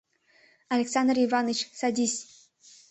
Александр 0.75 1.15
Иваныч, 1.25 1.59
садись. 1.79 2.17